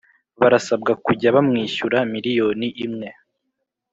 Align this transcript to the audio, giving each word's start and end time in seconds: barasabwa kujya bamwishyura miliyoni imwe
barasabwa 0.41 0.91
kujya 1.05 1.35
bamwishyura 1.35 1.97
miliyoni 2.13 2.67
imwe 2.85 3.09